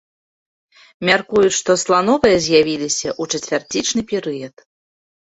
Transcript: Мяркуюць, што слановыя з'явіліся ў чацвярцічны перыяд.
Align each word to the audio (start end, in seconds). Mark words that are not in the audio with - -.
Мяркуюць, 1.09 1.59
што 1.59 1.71
слановыя 1.83 2.41
з'явіліся 2.49 3.09
ў 3.21 3.41
чацвярцічны 3.41 4.01
перыяд. 4.17 4.55